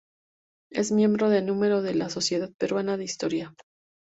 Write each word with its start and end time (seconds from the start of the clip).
Es 0.71 0.91
miembro 0.91 1.29
de 1.29 1.43
número 1.43 1.83
de 1.83 1.93
la 1.93 2.09
Sociedad 2.09 2.49
Peruana 2.57 2.97
de 2.97 3.03
Historia. 3.03 3.53